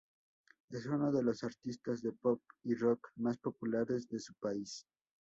[0.71, 4.87] Es uno de los artistas de pop y rock más populares de su país.